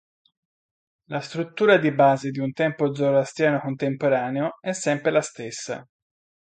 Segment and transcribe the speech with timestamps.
[1.09, 5.87] La struttura di base di un tempio zoroastriano contemporaneo è sempre la stessa.